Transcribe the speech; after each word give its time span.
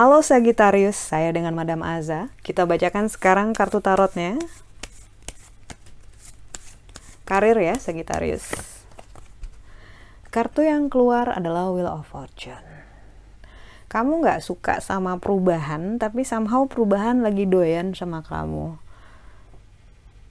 Halo 0.00 0.24
Sagittarius, 0.24 0.96
saya 0.96 1.28
dengan 1.28 1.52
Madam 1.52 1.84
Aza. 1.84 2.32
Kita 2.40 2.64
bacakan 2.64 3.12
sekarang 3.12 3.52
kartu 3.52 3.84
tarotnya. 3.84 4.40
Karir 7.28 7.60
ya, 7.60 7.76
Sagittarius. 7.76 8.48
Kartu 10.32 10.64
yang 10.64 10.88
keluar 10.88 11.28
adalah 11.28 11.68
Wheel 11.68 11.90
of 11.90 12.08
Fortune. 12.08 12.64
Kamu 13.92 14.24
nggak 14.24 14.40
suka 14.40 14.80
sama 14.80 15.20
perubahan, 15.20 16.00
tapi 16.00 16.24
somehow 16.24 16.64
perubahan 16.64 17.20
lagi 17.20 17.44
doyan 17.44 17.92
sama 17.92 18.24
kamu. 18.24 18.89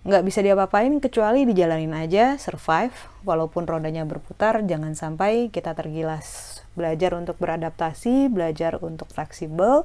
Nggak 0.00 0.24
bisa 0.24 0.40
diapa-apain 0.40 0.96
kecuali 0.96 1.44
dijalanin 1.44 1.92
aja, 1.92 2.40
survive. 2.40 2.94
Walaupun 3.28 3.68
rodanya 3.68 4.08
berputar, 4.08 4.64
jangan 4.64 4.96
sampai 4.96 5.52
kita 5.52 5.76
tergilas 5.76 6.60
belajar 6.72 7.12
untuk 7.12 7.36
beradaptasi, 7.36 8.32
belajar 8.32 8.80
untuk 8.80 9.12
fleksibel. 9.12 9.84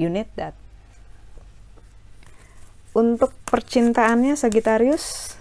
You 0.00 0.08
need 0.08 0.32
that. 0.40 0.56
Untuk 2.96 3.36
percintaannya 3.52 4.32
Sagittarius, 4.32 5.36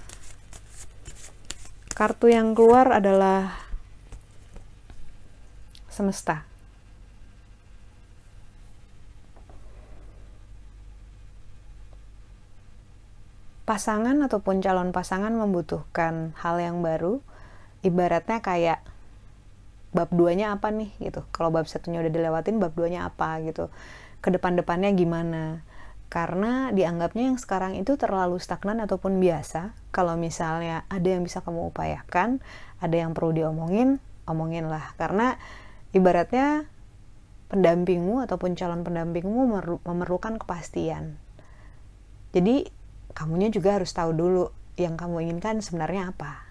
kartu 1.96 2.28
yang 2.28 2.52
keluar 2.54 2.92
adalah 2.92 3.56
semesta. 5.88 6.57
Pasangan 13.68 14.16
ataupun 14.24 14.64
calon 14.64 14.96
pasangan 14.96 15.36
membutuhkan 15.36 16.32
hal 16.40 16.56
yang 16.64 16.80
baru, 16.80 17.20
ibaratnya 17.84 18.40
kayak 18.40 18.80
bab 19.92 20.08
duanya 20.16 20.56
apa 20.56 20.72
nih 20.72 20.96
gitu. 21.04 21.28
Kalau 21.36 21.52
bab 21.52 21.68
satunya 21.68 22.00
udah 22.00 22.12
dilewatin 22.12 22.64
bab 22.64 22.72
duanya 22.80 23.12
apa 23.12 23.44
gitu. 23.44 23.68
Ke 24.24 24.32
depan-depannya 24.32 24.96
gimana? 24.96 25.68
Karena 26.08 26.72
dianggapnya 26.72 27.28
yang 27.28 27.36
sekarang 27.36 27.76
itu 27.76 28.00
terlalu 28.00 28.40
stagnan 28.40 28.80
ataupun 28.80 29.20
biasa. 29.20 29.76
Kalau 29.92 30.16
misalnya 30.16 30.88
ada 30.88 31.04
yang 31.04 31.28
bisa 31.28 31.44
kamu 31.44 31.76
upayakan 31.76 32.40
ada 32.78 32.96
yang 32.96 33.12
perlu 33.18 33.34
diomongin 33.34 33.98
omongin 34.30 34.70
lah 34.70 34.94
karena 35.00 35.40
ibaratnya 35.96 36.68
pendampingmu 37.48 38.28
ataupun 38.28 38.60
calon 38.60 38.84
pendampingmu 38.84 39.48
memerlukan 39.88 40.36
kepastian. 40.36 41.16
Jadi 42.36 42.68
kamunya 43.18 43.50
juga 43.50 43.82
harus 43.82 43.90
tahu 43.90 44.14
dulu 44.14 44.54
yang 44.78 44.94
kamu 44.94 45.26
inginkan 45.26 45.58
sebenarnya 45.58 46.14
apa. 46.14 46.46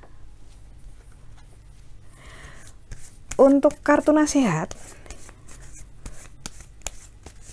Untuk 3.38 3.78
kartu 3.86 4.10
nasihat 4.10 4.74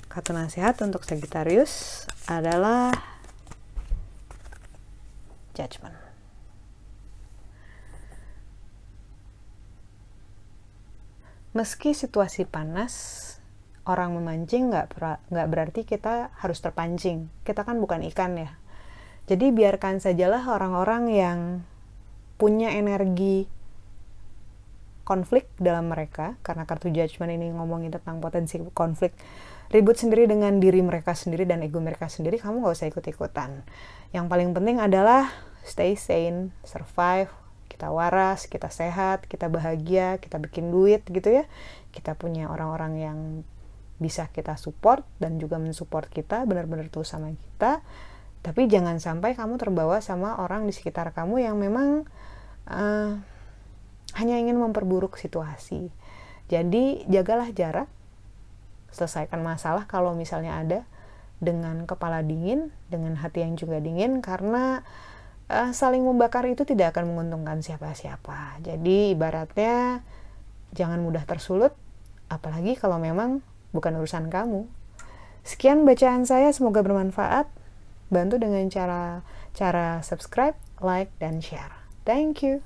kartu 0.09 0.33
nasihat 0.33 0.77
untuk 0.81 1.05
Sagittarius 1.05 2.05
adalah 2.29 2.93
judgment 5.57 5.97
meski 11.53 11.93
situasi 11.93 12.45
panas 12.45 12.93
orang 13.85 14.17
memancing 14.17 14.73
nggak 14.73 14.97
nggak 15.29 15.47
berarti 15.49 15.81
kita 15.85 16.33
harus 16.39 16.63
terpancing. 16.63 17.29
Kita 17.45 17.61
kan 17.67 17.77
bukan 17.77 18.01
ikan 18.09 18.39
ya 18.39 18.62
jadi 19.23 19.55
biarkan 19.55 20.03
sajalah 20.03 20.43
orang-orang 20.51 21.03
yang 21.11 21.39
punya 22.35 22.75
energi 22.75 23.47
konflik 25.03 25.47
dalam 25.59 25.91
mereka 25.91 26.39
karena 26.43 26.63
kartu 26.63 26.91
judgment 26.91 27.31
ini 27.31 27.51
ngomongin 27.51 27.91
tentang 27.91 28.23
potensi 28.23 28.59
konflik 28.71 29.11
ribut 29.71 29.99
sendiri 29.99 30.27
dengan 30.27 30.59
diri 30.59 30.79
mereka 30.79 31.15
sendiri 31.15 31.43
dan 31.43 31.63
ego 31.63 31.79
mereka 31.79 32.07
sendiri 32.07 32.39
kamu 32.39 32.63
gak 32.63 32.75
usah 32.75 32.87
ikut-ikutan. 32.91 33.63
Yang 34.15 34.25
paling 34.31 34.49
penting 34.55 34.79
adalah 34.79 35.31
stay 35.63 35.95
sane 35.95 36.51
survive 36.63 37.31
kita 37.71 37.89
waras 37.89 38.45
kita 38.45 38.69
sehat 38.69 39.25
kita 39.25 39.47
bahagia 39.47 40.19
kita 40.19 40.39
bikin 40.39 40.71
duit 40.71 41.03
gitu 41.07 41.43
ya. 41.43 41.43
Kita 41.91 42.15
punya 42.15 42.47
orang-orang 42.47 42.93
yang 42.99 43.19
bisa 43.99 44.27
kita 44.31 44.59
support 44.59 45.07
dan 45.19 45.39
juga 45.39 45.59
mensupport 45.59 46.07
kita 46.11 46.43
benar-benar 46.43 46.91
tuh 46.91 47.07
sama 47.07 47.31
kita 47.31 47.83
tapi 48.43 48.67
jangan 48.67 48.99
sampai 48.99 49.39
kamu 49.39 49.55
terbawa 49.55 50.03
sama 50.03 50.35
orang 50.37 50.67
di 50.67 50.75
sekitar 50.75 51.15
kamu 51.15 51.47
yang 51.47 51.55
memang 51.55 52.03
uh, 52.67 53.15
hanya 54.19 54.35
ingin 54.37 54.59
memperburuk 54.59 55.15
situasi. 55.15 55.89
Jadi 56.51 57.07
jagalah 57.07 57.49
jarak, 57.55 57.87
selesaikan 58.91 59.39
masalah 59.41 59.87
kalau 59.87 60.13
misalnya 60.13 60.59
ada 60.59 60.79
dengan 61.39 61.87
kepala 61.87 62.19
dingin, 62.19 62.69
dengan 62.91 63.15
hati 63.15 63.47
yang 63.47 63.55
juga 63.55 63.79
dingin 63.79 64.19
karena 64.19 64.83
uh, 65.47 65.71
saling 65.71 66.03
membakar 66.03 66.43
itu 66.45 66.67
tidak 66.67 66.93
akan 66.93 67.15
menguntungkan 67.15 67.63
siapa-siapa. 67.63 68.59
Jadi 68.59 69.15
ibaratnya 69.15 70.03
jangan 70.75 70.99
mudah 70.99 71.23
tersulut, 71.23 71.71
apalagi 72.27 72.75
kalau 72.75 72.99
memang 72.99 73.39
bukan 73.71 73.97
urusan 74.03 74.27
kamu. 74.27 74.67
Sekian 75.47 75.87
bacaan 75.87 76.27
saya, 76.27 76.51
semoga 76.51 76.83
bermanfaat. 76.83 77.62
Bantu 78.13 78.37
dengan 78.37 78.69
cara 78.69 79.25
cara 79.57 80.05
subscribe, 80.05 80.53
like, 80.85 81.09
dan 81.17 81.41
share. 81.41 81.73
Thank 82.05 82.45
you. 82.45 82.61